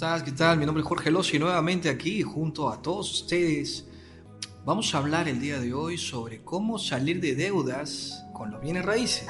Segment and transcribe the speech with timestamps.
[0.00, 0.56] ¿Qué tal?
[0.56, 3.84] Mi nombre es Jorge Lossi, nuevamente aquí junto a todos ustedes.
[4.64, 8.86] Vamos a hablar el día de hoy sobre cómo salir de deudas con los bienes
[8.86, 9.28] raíces.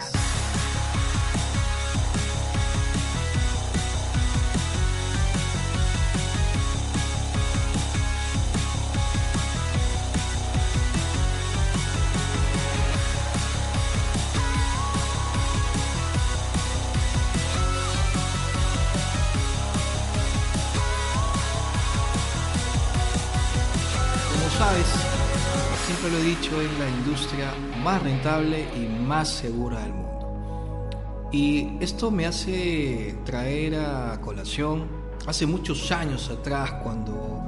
[26.99, 27.53] Industria
[27.83, 30.91] más rentable y más segura del mundo.
[31.33, 34.87] Y esto me hace traer a colación
[35.27, 37.43] hace muchos años atrás cuando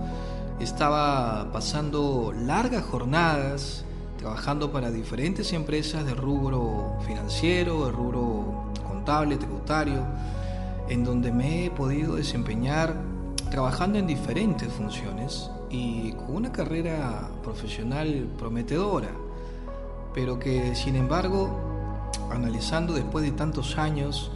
[0.60, 3.84] estaba pasando largas jornadas
[4.22, 10.06] trabajando para diferentes empresas de rubro financiero, de rubro contable, tributario,
[10.88, 12.94] en donde me he podido desempeñar
[13.50, 19.10] trabajando en diferentes funciones y con una carrera profesional prometedora,
[20.14, 24.30] pero que sin embargo, analizando después de tantos años,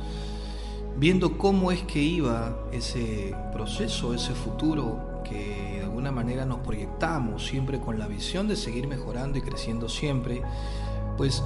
[0.98, 7.46] viendo cómo es que iba ese proceso, ese futuro que de alguna manera nos proyectamos
[7.46, 10.42] siempre con la visión de seguir mejorando y creciendo siempre,
[11.16, 11.42] pues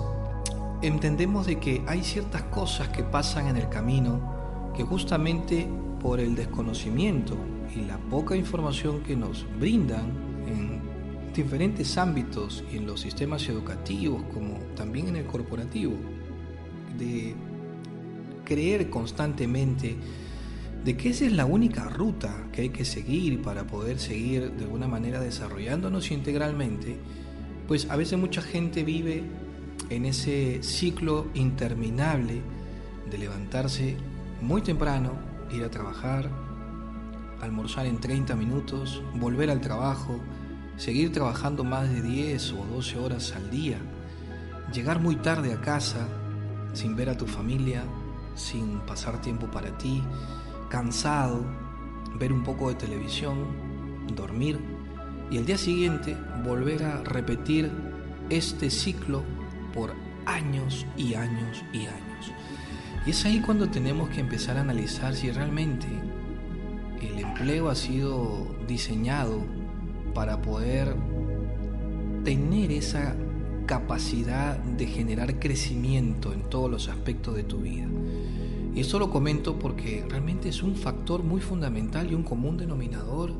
[0.82, 5.68] entendemos de que hay ciertas cosas que pasan en el camino que justamente
[6.00, 7.36] por el desconocimiento
[7.74, 10.29] y la poca información que nos brindan
[11.34, 15.94] diferentes ámbitos y en los sistemas educativos como también en el corporativo,
[16.98, 17.34] de
[18.44, 19.96] creer constantemente
[20.84, 24.64] de que esa es la única ruta que hay que seguir para poder seguir de
[24.64, 26.96] alguna manera desarrollándonos integralmente,
[27.68, 29.22] pues a veces mucha gente vive
[29.90, 32.42] en ese ciclo interminable
[33.10, 33.96] de levantarse
[34.40, 35.12] muy temprano,
[35.52, 36.30] ir a trabajar,
[37.40, 40.20] almorzar en 30 minutos, volver al trabajo,
[40.80, 43.76] seguir trabajando más de 10 o 12 horas al día,
[44.72, 46.08] llegar muy tarde a casa
[46.72, 47.84] sin ver a tu familia,
[48.34, 50.02] sin pasar tiempo para ti,
[50.70, 51.44] cansado,
[52.18, 53.44] ver un poco de televisión,
[54.16, 54.58] dormir
[55.30, 57.70] y el día siguiente volver a repetir
[58.30, 59.22] este ciclo
[59.74, 59.92] por
[60.24, 62.32] años y años y años.
[63.04, 65.86] Y es ahí cuando tenemos que empezar a analizar si realmente
[67.02, 69.59] el empleo ha sido diseñado
[70.14, 70.94] para poder
[72.24, 73.14] tener esa
[73.66, 77.86] capacidad de generar crecimiento en todos los aspectos de tu vida.
[78.74, 83.32] Y esto lo comento porque realmente es un factor muy fundamental y un común denominador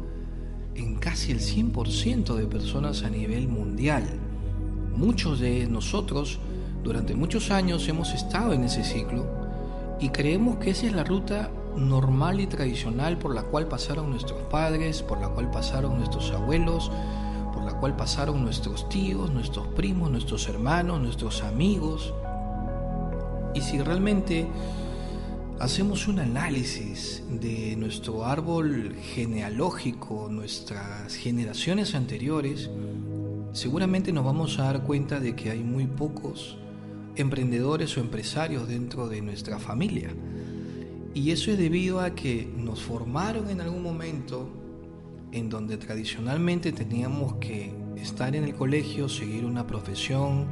[0.74, 4.04] en casi el 100% de personas a nivel mundial.
[4.96, 6.38] Muchos de nosotros
[6.82, 9.26] durante muchos años hemos estado en ese ciclo
[10.00, 14.40] y creemos que esa es la ruta normal y tradicional por la cual pasaron nuestros
[14.44, 16.90] padres, por la cual pasaron nuestros abuelos,
[17.52, 22.14] por la cual pasaron nuestros tíos, nuestros primos, nuestros hermanos, nuestros amigos.
[23.54, 24.46] Y si realmente
[25.58, 32.70] hacemos un análisis de nuestro árbol genealógico, nuestras generaciones anteriores,
[33.52, 36.56] seguramente nos vamos a dar cuenta de que hay muy pocos
[37.16, 40.10] emprendedores o empresarios dentro de nuestra familia.
[41.14, 44.48] Y eso es debido a que nos formaron en algún momento
[45.32, 50.46] en donde tradicionalmente teníamos que estar en el colegio, seguir una profesión,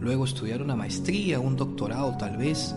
[0.00, 2.74] luego estudiar una maestría, un doctorado tal vez,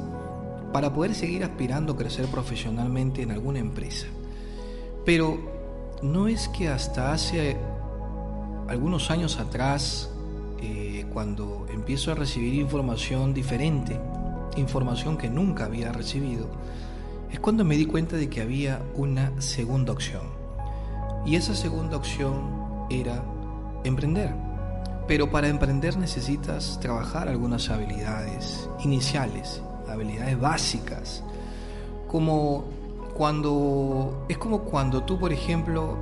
[0.73, 4.07] para poder seguir aspirando a crecer profesionalmente en alguna empresa.
[5.05, 5.37] Pero
[6.01, 7.57] no es que hasta hace
[8.67, 10.09] algunos años atrás,
[10.61, 13.99] eh, cuando empiezo a recibir información diferente,
[14.57, 16.49] información que nunca había recibido,
[17.31, 20.23] es cuando me di cuenta de que había una segunda opción.
[21.25, 23.23] Y esa segunda opción era
[23.83, 24.33] emprender.
[25.07, 31.23] Pero para emprender necesitas trabajar algunas habilidades iniciales, habilidades básicas,
[32.07, 32.65] como
[33.13, 35.97] cuando es como cuando tú, por ejemplo,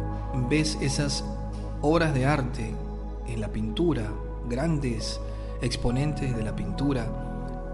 [0.50, 1.24] ves esas
[1.82, 2.74] obras de arte
[3.28, 4.12] en la pintura,
[4.50, 5.20] grandes
[5.62, 7.08] exponentes de la pintura,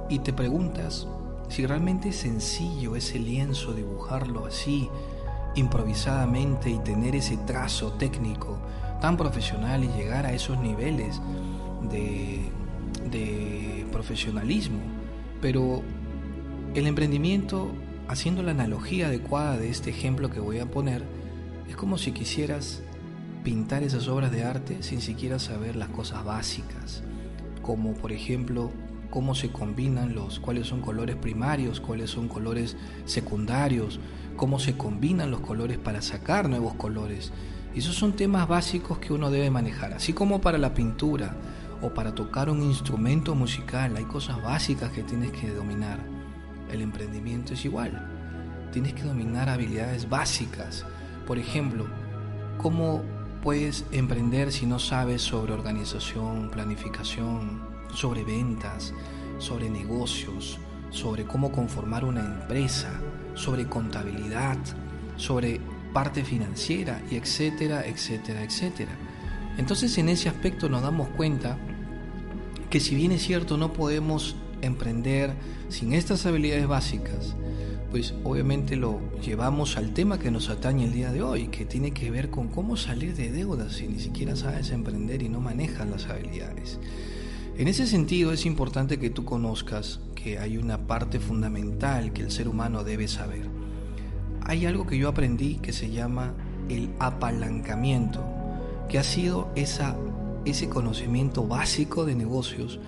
[0.10, 1.08] y te preguntas
[1.52, 4.90] si realmente es sencillo ese lienzo dibujarlo así,
[5.56, 8.58] improvisadamente y tener ese trazo técnico
[9.02, 11.22] tan profesional y llegar a esos niveles
[11.92, 12.50] de,
[13.12, 14.80] de profesionalismo.
[15.42, 15.82] Pero
[16.74, 17.70] el emprendimiento,
[18.08, 21.04] haciendo la analogía adecuada de este ejemplo que voy a poner,
[21.68, 22.82] es como si quisieras
[23.44, 27.04] pintar esas obras de arte sin siquiera saber las cosas básicas,
[27.62, 28.72] como por ejemplo
[29.12, 32.76] cómo se combinan los, cuáles son colores primarios, cuáles son colores
[33.06, 34.00] secundarios,
[34.36, 37.32] cómo se combinan los colores para sacar nuevos colores.
[37.76, 41.36] Esos son temas básicos que uno debe manejar, así como para la pintura
[41.82, 46.00] o para tocar un instrumento musical, hay cosas básicas que tienes que dominar.
[46.72, 48.08] El emprendimiento es igual.
[48.72, 50.86] Tienes que dominar habilidades básicas.
[51.28, 51.88] Por ejemplo,
[52.58, 53.04] cómo
[53.42, 58.94] puedes emprender si no sabes sobre organización, planificación, sobre ventas,
[59.38, 60.60] sobre negocios,
[60.90, 62.92] sobre cómo conformar una empresa,
[63.34, 64.58] sobre contabilidad,
[65.16, 65.60] sobre
[65.94, 68.92] parte financiera y etcétera, etcétera, etcétera.
[69.58, 71.58] Entonces en ese aspecto nos damos cuenta
[72.70, 75.34] que si bien es cierto no podemos emprender
[75.70, 77.36] sin estas habilidades básicas,
[77.92, 81.92] pues obviamente lo llevamos al tema que nos atañe el día de hoy, que tiene
[81.92, 85.90] que ver con cómo salir de deudas si ni siquiera sabes emprender y no manejas
[85.90, 86.80] las habilidades.
[87.62, 92.32] En ese sentido es importante que tú conozcas que hay una parte fundamental que el
[92.32, 93.44] ser humano debe saber.
[94.42, 96.34] Hay algo que yo aprendí que se llama
[96.70, 98.26] el apalancamiento,
[98.90, 99.96] que ha sido esa,
[100.44, 102.80] ese conocimiento básico de negocios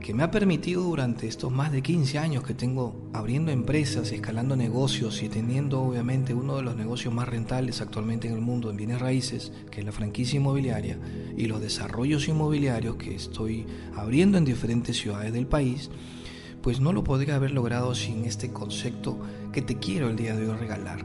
[0.00, 4.56] que me ha permitido durante estos más de 15 años que tengo abriendo empresas, escalando
[4.56, 8.78] negocios y teniendo obviamente uno de los negocios más rentables actualmente en el mundo en
[8.78, 10.98] bienes raíces, que es la franquicia inmobiliaria,
[11.36, 15.90] y los desarrollos inmobiliarios que estoy abriendo en diferentes ciudades del país,
[16.62, 19.18] pues no lo podría haber logrado sin este concepto
[19.52, 21.04] que te quiero el día de hoy regalar.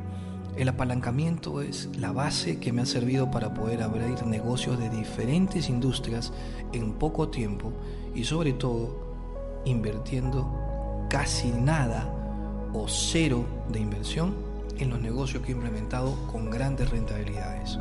[0.56, 5.68] El apalancamiento es la base que me ha servido para poder abrir negocios de diferentes
[5.68, 6.31] industrias
[6.71, 7.74] en poco tiempo
[8.15, 8.95] y sobre todo
[9.65, 10.50] invirtiendo
[11.09, 12.12] casi nada
[12.73, 14.33] o cero de inversión
[14.77, 17.79] en los negocios que he implementado con grandes rentabilidades.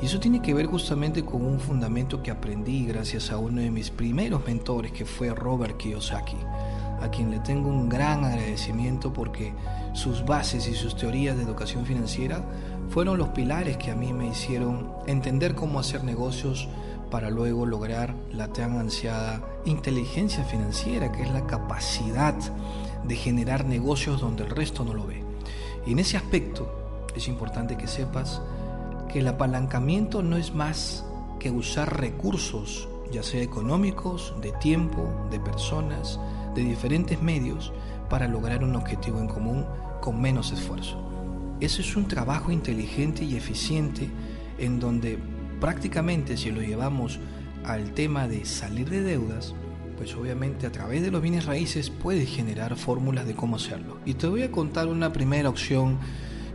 [0.00, 3.70] Y eso tiene que ver justamente con un fundamento que aprendí gracias a uno de
[3.70, 6.36] mis primeros mentores que fue Robert Kiyosaki,
[7.00, 9.52] a quien le tengo un gran agradecimiento porque
[9.94, 12.44] sus bases y sus teorías de educación financiera
[12.90, 16.68] fueron los pilares que a mí me hicieron entender cómo hacer negocios
[17.10, 22.34] para luego lograr la tan ansiada inteligencia financiera, que es la capacidad
[23.04, 25.22] de generar negocios donde el resto no lo ve.
[25.86, 28.40] Y en ese aspecto es importante que sepas
[29.12, 31.04] que el apalancamiento no es más
[31.38, 36.20] que usar recursos, ya sea económicos, de tiempo, de personas,
[36.54, 37.72] de diferentes medios,
[38.10, 39.64] para lograr un objetivo en común
[40.00, 41.02] con menos esfuerzo.
[41.60, 44.08] Eso es un trabajo inteligente y eficiente
[44.58, 45.18] en donde
[45.60, 47.18] prácticamente si lo llevamos
[47.64, 49.54] al tema de salir de deudas,
[49.96, 53.98] pues obviamente a través de los bienes raíces puedes generar fórmulas de cómo hacerlo.
[54.06, 55.98] Y te voy a contar una primera opción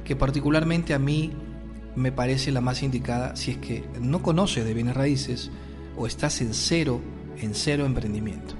[0.03, 1.31] que particularmente a mí
[1.95, 5.51] me parece la más indicada si es que no conoces de bienes raíces
[5.97, 7.01] o estás en cero,
[7.39, 8.55] en cero emprendimiento.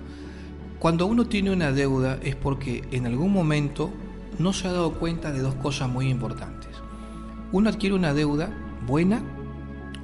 [0.79, 3.89] Cuando uno tiene una deuda es porque en algún momento
[4.37, 6.69] no se ha dado cuenta de dos cosas muy importantes.
[7.51, 8.49] Uno adquiere una deuda
[8.85, 9.23] buena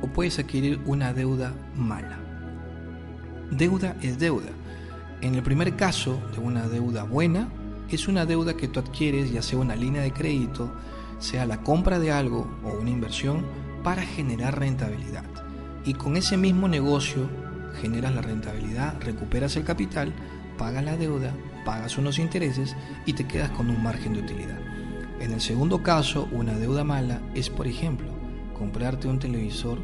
[0.01, 2.28] o puedes adquirir una deuda mala.
[3.51, 4.49] Deuda es deuda.
[5.21, 7.49] En el primer caso de una deuda buena,
[7.89, 10.71] es una deuda que tú adquieres, ya sea una línea de crédito,
[11.17, 13.45] sea la compra de algo o una inversión,
[13.83, 15.25] para generar rentabilidad.
[15.83, 17.27] Y con ese mismo negocio
[17.81, 20.13] generas la rentabilidad, recuperas el capital,
[20.57, 21.33] pagas la deuda,
[21.65, 22.75] pagas unos intereses
[23.07, 24.59] y te quedas con un margen de utilidad.
[25.19, 28.07] En el segundo caso, una deuda mala es, por ejemplo,
[28.57, 29.79] comprarte un televisor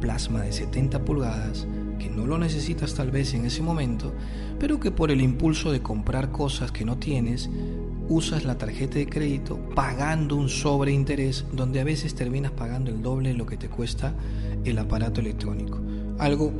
[0.00, 1.66] plasma de 70 pulgadas
[2.08, 4.12] no lo necesitas tal vez en ese momento,
[4.58, 7.50] pero que por el impulso de comprar cosas que no tienes,
[8.08, 13.30] usas la tarjeta de crédito pagando un sobreinterés donde a veces terminas pagando el doble
[13.30, 14.14] de lo que te cuesta
[14.64, 15.80] el aparato electrónico.
[16.18, 16.52] Algo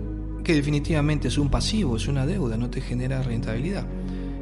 [0.42, 3.86] que definitivamente es un pasivo, es una deuda, no te genera rentabilidad.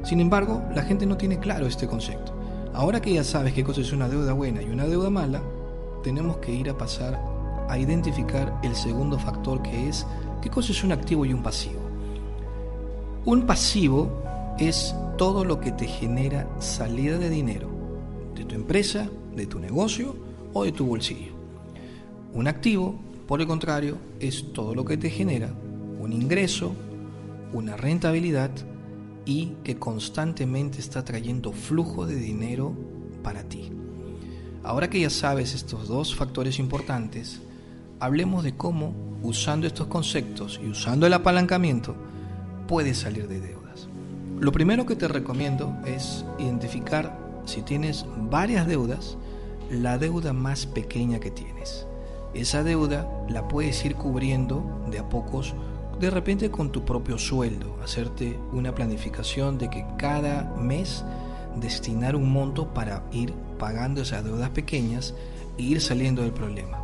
[0.04, 2.34] Sin embargo, la gente no tiene claro este concepto.
[2.74, 5.42] Ahora que ya sabes qué cosa es una deuda buena y una deuda mala,
[6.02, 7.20] tenemos que ir a pasar
[7.68, 10.06] a identificar el segundo factor que es
[10.42, 11.80] qué cosa es un activo y un pasivo.
[13.24, 14.22] Un pasivo
[14.58, 17.70] es todo lo que te genera salida de dinero
[18.34, 20.16] de tu empresa, de tu negocio
[20.52, 21.32] o de tu bolsillo.
[22.34, 25.52] Un activo, por el contrario, es todo lo que te genera
[26.00, 26.72] un ingreso,
[27.52, 28.50] una rentabilidad
[29.24, 32.74] y que constantemente está trayendo flujo de dinero
[33.22, 33.70] para ti.
[34.64, 37.40] Ahora que ya sabes estos dos factores importantes,
[38.02, 38.92] hablemos de cómo,
[39.22, 41.94] usando estos conceptos y usando el apalancamiento,
[42.66, 43.86] puedes salir de deudas.
[44.40, 49.16] Lo primero que te recomiendo es identificar si tienes varias deudas,
[49.70, 51.86] la deuda más pequeña que tienes.
[52.34, 55.54] Esa deuda la puedes ir cubriendo de a pocos,
[56.00, 61.04] de repente con tu propio sueldo, hacerte una planificación de que cada mes
[61.54, 65.14] destinar un monto para ir pagando esas deudas pequeñas
[65.56, 66.81] e ir saliendo del problema.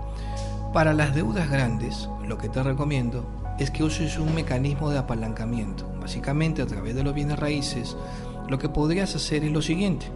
[0.73, 3.25] Para las deudas grandes, lo que te recomiendo
[3.59, 5.91] es que uses un mecanismo de apalancamiento.
[6.01, 7.97] Básicamente a través de los bienes raíces,
[8.49, 10.07] lo que podrías hacer es lo siguiente.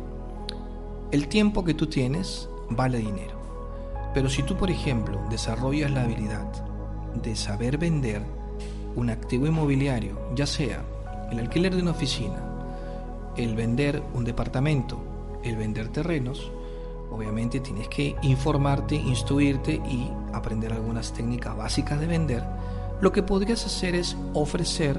[1.11, 3.41] El tiempo que tú tienes vale dinero.
[4.13, 6.47] Pero si tú, por ejemplo, desarrollas la habilidad
[7.15, 8.23] de saber vender
[8.95, 10.85] un activo inmobiliario, ya sea
[11.31, 12.43] el alquiler de una oficina,
[13.37, 14.99] el vender un departamento,
[15.43, 16.53] el vender terrenos,
[17.13, 22.43] obviamente tienes que informarte, instruirte y aprender algunas técnicas básicas de vender.
[23.01, 24.99] Lo que podrías hacer es ofrecer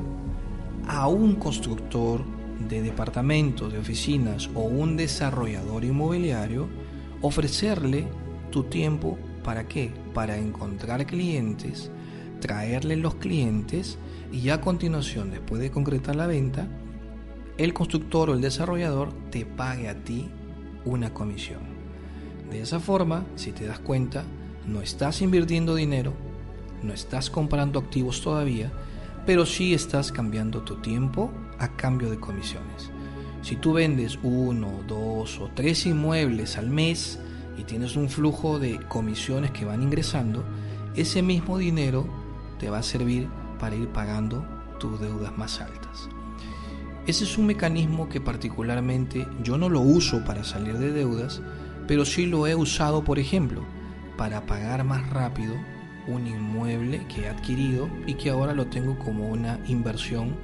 [0.88, 2.22] a un constructor
[2.70, 6.67] de departamentos, de oficinas o un desarrollador inmobiliario,
[7.22, 8.08] ofrecerle
[8.51, 9.91] tu tiempo para qué?
[10.13, 11.91] Para encontrar clientes,
[12.39, 13.98] traerle los clientes
[14.32, 16.67] y a continuación, después de concretar la venta,
[17.58, 20.29] el constructor o el desarrollador te pague a ti
[20.86, 21.73] una comisión.
[22.50, 24.24] De esa forma, si te das cuenta,
[24.68, 26.14] no estás invirtiendo dinero,
[26.82, 28.72] no estás comprando activos todavía,
[29.26, 32.92] pero sí estás cambiando tu tiempo a cambio de comisiones.
[33.42, 37.20] Si tú vendes uno, dos o tres inmuebles al mes
[37.58, 40.44] y tienes un flujo de comisiones que van ingresando,
[40.96, 42.08] ese mismo dinero
[42.60, 43.28] te va a servir
[43.60, 44.46] para ir pagando
[44.80, 46.10] tus deudas más altas.
[47.06, 51.42] Ese es un mecanismo que particularmente yo no lo uso para salir de deudas,
[51.88, 53.63] pero sí lo he usado, por ejemplo,
[54.18, 55.56] para pagar más rápido
[56.08, 60.36] un inmueble que he adquirido y que ahora lo tengo como una inversión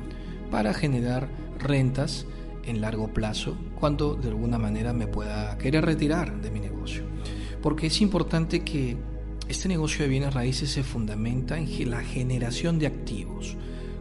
[0.50, 1.30] para generar
[1.60, 2.26] rentas
[2.66, 7.04] en largo plazo cuando de alguna manera me pueda querer retirar de mi negocio.
[7.62, 8.98] Porque es importante que
[9.48, 13.58] este negocio de bienes raíces se fundamenta en la generación de activos.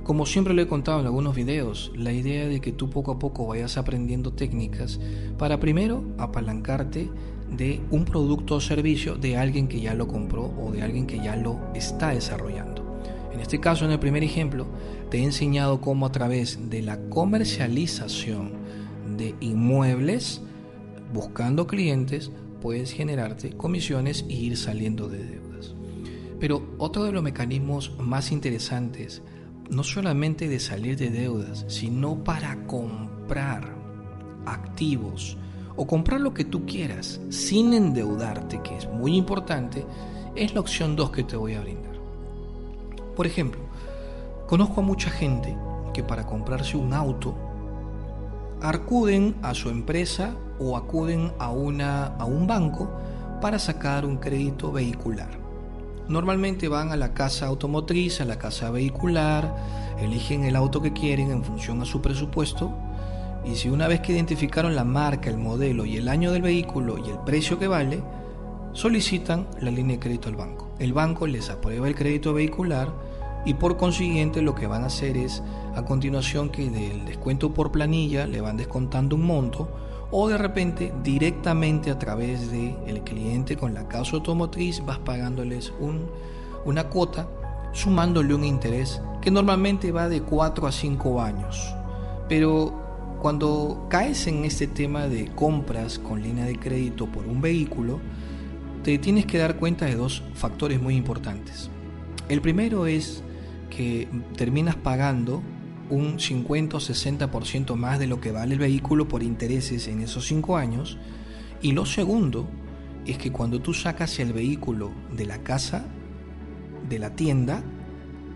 [0.09, 3.19] Como siempre lo he contado en algunos videos, la idea de que tú poco a
[3.19, 4.99] poco vayas aprendiendo técnicas
[5.37, 7.11] para primero apalancarte
[7.55, 11.19] de un producto o servicio de alguien que ya lo compró o de alguien que
[11.19, 13.03] ya lo está desarrollando.
[13.35, 14.67] En este caso, en el primer ejemplo,
[15.11, 18.53] te he enseñado cómo a través de la comercialización
[19.19, 20.41] de inmuebles,
[21.13, 22.31] buscando clientes,
[22.63, 25.75] puedes generarte comisiones e ir saliendo de deudas.
[26.41, 29.23] Pero otro de los mecanismos más interesantes
[29.71, 33.75] no solamente de salir de deudas, sino para comprar
[34.47, 35.37] activos
[35.77, 39.87] o comprar lo que tú quieras sin endeudarte, que es muy importante,
[40.35, 41.99] es la opción 2 que te voy a brindar.
[43.15, 43.61] Por ejemplo,
[44.47, 45.57] conozco a mucha gente
[45.93, 47.37] que para comprarse un auto
[48.61, 52.91] acuden a su empresa o acuden a, una, a un banco
[53.41, 55.38] para sacar un crédito vehicular.
[56.09, 59.55] Normalmente van a la casa automotriz, a la casa vehicular,
[60.01, 62.73] eligen el auto que quieren en función a su presupuesto
[63.45, 66.99] y si una vez que identificaron la marca, el modelo y el año del vehículo
[66.99, 68.03] y el precio que vale,
[68.73, 70.71] solicitan la línea de crédito al banco.
[70.79, 72.93] El banco les aprueba el crédito vehicular
[73.45, 75.43] y por consiguiente lo que van a hacer es
[75.75, 79.69] a continuación que del descuento por planilla le van descontando un monto
[80.11, 85.73] o de repente directamente a través del el cliente con la casa automotriz vas pagándoles
[85.81, 86.07] un,
[86.65, 87.29] una cuota
[87.73, 91.75] sumándole un interés que normalmente va de 4 a 5 años.
[92.29, 98.01] Pero cuando caes en este tema de compras con línea de crédito por un vehículo,
[98.83, 101.69] te tienes que dar cuenta de dos factores muy importantes.
[102.29, 103.23] El primero es
[103.71, 105.43] que terminas pagando
[105.91, 110.27] un 50 o 60% más de lo que vale el vehículo por intereses en esos
[110.27, 110.99] 5 años.
[111.63, 112.49] Y lo segundo
[113.07, 115.85] es que cuando tú sacas el vehículo de la casa,
[116.89, 117.63] de la tienda,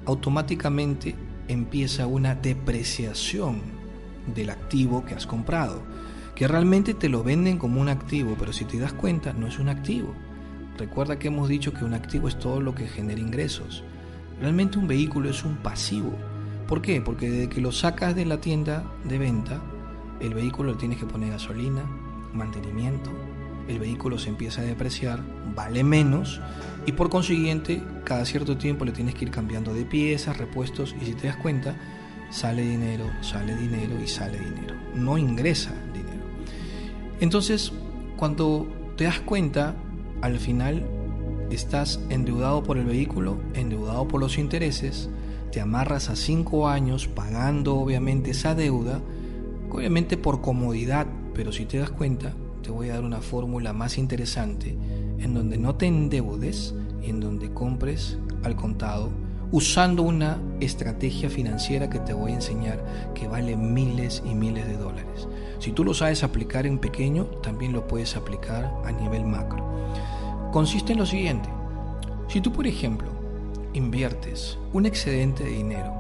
[0.06, 1.14] automáticamente
[1.49, 3.61] empieza una depreciación
[4.35, 5.82] del activo que has comprado,
[6.35, 9.59] que realmente te lo venden como un activo, pero si te das cuenta no es
[9.59, 10.14] un activo.
[10.78, 13.85] Recuerda que hemos dicho que un activo es todo lo que genera ingresos.
[14.40, 16.16] Realmente un vehículo es un pasivo
[16.66, 17.00] ¿Por qué?
[17.00, 19.61] Porque desde que lo sacas de la tienda de venta,
[20.21, 21.83] el vehículo le tienes que poner gasolina,
[22.33, 23.11] mantenimiento,
[23.69, 25.23] el vehículo se empieza a depreciar,
[25.54, 26.40] vale menos
[26.87, 31.04] y por consiguiente cada cierto tiempo le tienes que ir cambiando de piezas, repuestos y
[31.04, 31.76] si te das cuenta,
[32.31, 34.75] sale dinero, sale dinero y sale dinero.
[34.95, 36.25] No ingresa dinero.
[37.21, 37.73] Entonces,
[38.16, 38.66] cuando
[38.97, 39.76] te das cuenta,
[40.23, 40.85] al final
[41.50, 45.09] estás endeudado por el vehículo, endeudado por los intereses,
[45.52, 49.02] te amarras a cinco años pagando obviamente esa deuda,
[49.71, 52.32] obviamente por comodidad, pero si te das cuenta,
[52.62, 54.75] te voy a dar una fórmula más interesante
[55.18, 59.11] en donde no te endeudes y en donde compres al contado
[59.50, 62.82] usando una estrategia financiera que te voy a enseñar
[63.14, 65.28] que vale miles y miles de dólares.
[65.59, 69.62] Si tú lo sabes aplicar en pequeño, también lo puedes aplicar a nivel macro.
[70.50, 71.50] Consiste en lo siguiente.
[72.28, 73.22] Si tú, por ejemplo,
[73.75, 75.93] inviertes un excedente de dinero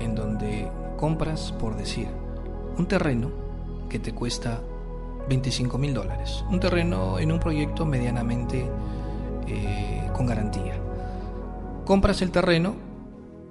[0.00, 2.08] en donde compras, por decir,
[2.78, 3.30] un terreno
[3.88, 4.60] que te cuesta
[5.28, 8.66] 25 mil dólares, un terreno en un proyecto medianamente
[9.46, 10.78] eh, con garantía.
[11.84, 12.74] Compras el terreno,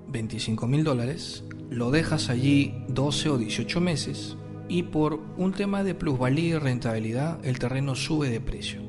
[0.08, 4.38] 25 mil dólares, lo dejas allí 12 o 18 meses
[4.68, 8.85] y por un tema de plusvalía y rentabilidad el terreno sube de precio.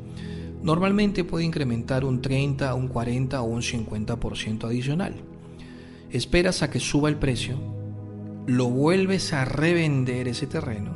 [0.67, 5.15] Normalmente puede incrementar un 30, un 40 o un 50% adicional.
[6.11, 7.55] Esperas a que suba el precio,
[8.49, 10.91] lo vuelves a revender ese terreno,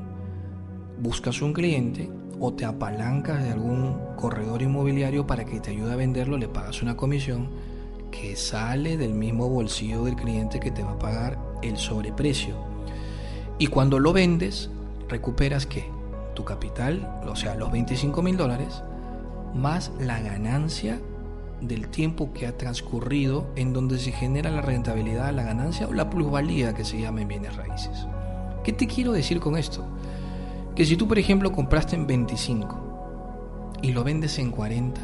[1.00, 2.10] buscas un cliente
[2.40, 6.82] o te apalancas de algún corredor inmobiliario para que te ayude a venderlo, le pagas
[6.82, 7.48] una comisión
[8.10, 12.56] que sale del mismo bolsillo del cliente que te va a pagar el sobreprecio.
[13.60, 14.68] Y cuando lo vendes,
[15.08, 15.84] recuperas qué?
[16.34, 18.82] Tu capital, o sea, los 25 mil dólares,
[19.54, 21.00] más la ganancia
[21.60, 26.08] del tiempo que ha transcurrido en donde se genera la rentabilidad, la ganancia o la
[26.08, 28.06] plusvalía que se llama en bienes raíces.
[28.64, 29.84] ¿Qué te quiero decir con esto?
[30.74, 35.00] Que si tú, por ejemplo, compraste en 25 y lo vendes en 40,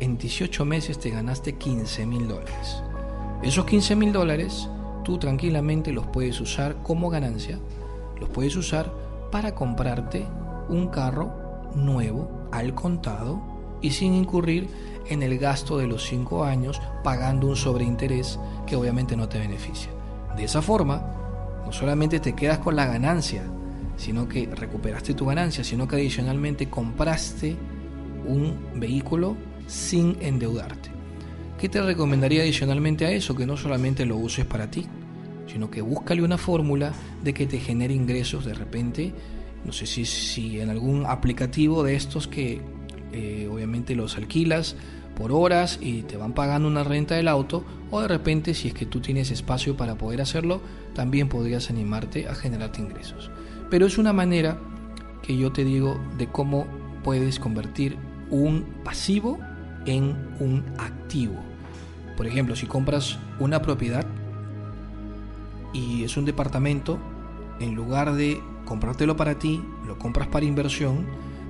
[0.00, 2.82] en 18 meses te ganaste 15 mil dólares.
[3.42, 4.68] Esos 15 mil dólares
[5.04, 7.58] tú tranquilamente los puedes usar como ganancia,
[8.18, 8.92] los puedes usar
[9.30, 10.26] para comprarte
[10.68, 11.32] un carro
[11.74, 13.55] nuevo al contado
[13.86, 14.68] y sin incurrir
[15.08, 19.90] en el gasto de los 5 años pagando un sobreinterés que obviamente no te beneficia.
[20.36, 23.44] De esa forma, no solamente te quedas con la ganancia,
[23.96, 27.56] sino que recuperaste tu ganancia, sino que adicionalmente compraste
[28.26, 29.36] un vehículo
[29.68, 30.90] sin endeudarte.
[31.56, 33.36] ¿Qué te recomendaría adicionalmente a eso?
[33.36, 34.84] Que no solamente lo uses para ti,
[35.46, 39.14] sino que búscale una fórmula de que te genere ingresos de repente.
[39.64, 42.60] No sé si, si en algún aplicativo de estos que
[43.12, 44.76] eh, obviamente los alquilas
[45.16, 48.74] por horas y te van pagando una renta del auto, o de repente si es
[48.74, 50.60] que tú tienes espacio para poder hacerlo,
[50.94, 53.30] también podrías animarte a generarte ingresos.
[53.70, 54.58] Pero es una manera
[55.22, 56.66] que yo te digo de cómo
[57.02, 57.96] puedes convertir
[58.30, 59.38] un pasivo
[59.86, 61.36] en un activo.
[62.16, 64.06] Por ejemplo, si compras una propiedad
[65.72, 66.98] y es un departamento,
[67.60, 71.06] en lugar de comprártelo para ti, lo compras para inversión,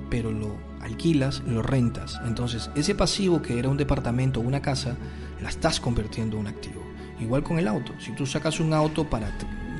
[0.09, 2.19] pero lo alquilas, lo rentas.
[2.25, 4.95] Entonces, ese pasivo que era un departamento o una casa,
[5.41, 6.81] la estás convirtiendo en un activo.
[7.19, 7.93] Igual con el auto.
[7.99, 9.31] Si tú sacas un auto para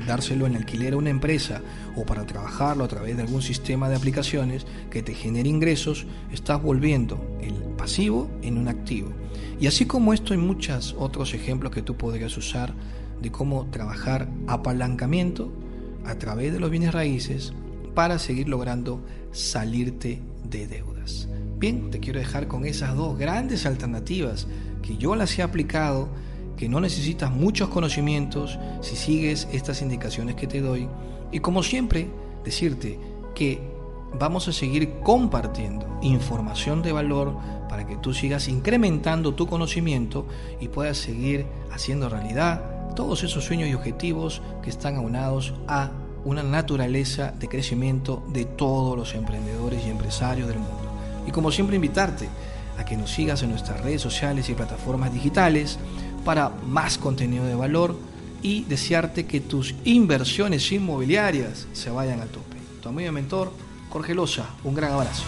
[0.06, 1.60] dárselo en alquiler a una empresa
[1.96, 6.62] o para trabajarlo a través de algún sistema de aplicaciones que te genere ingresos, estás
[6.62, 9.12] volviendo el pasivo en un activo.
[9.60, 12.74] Y así como esto hay muchos otros ejemplos que tú podrías usar
[13.20, 15.52] de cómo trabajar apalancamiento
[16.04, 17.52] a través de los bienes raíces
[17.98, 19.00] para seguir logrando
[19.32, 21.28] salirte de deudas.
[21.58, 24.46] Bien, te quiero dejar con esas dos grandes alternativas
[24.82, 26.08] que yo las he aplicado
[26.56, 30.86] que no necesitas muchos conocimientos si sigues estas indicaciones que te doy.
[31.32, 32.08] Y como siempre,
[32.44, 33.00] decirte
[33.34, 33.60] que
[34.16, 37.34] vamos a seguir compartiendo información de valor
[37.68, 40.24] para que tú sigas incrementando tu conocimiento
[40.60, 45.90] y puedas seguir haciendo realidad todos esos sueños y objetivos que están aunados a
[46.28, 50.92] una naturaleza de crecimiento de todos los emprendedores y empresarios del mundo.
[51.26, 52.28] Y como siempre invitarte
[52.76, 55.78] a que nos sigas en nuestras redes sociales y plataformas digitales,
[56.26, 57.96] para más contenido de valor
[58.42, 62.58] y desearte que tus inversiones inmobiliarias se vayan a tope.
[62.82, 63.50] Tu amigo y mentor,
[63.88, 65.24] Jorge Loza, un gran abrazo.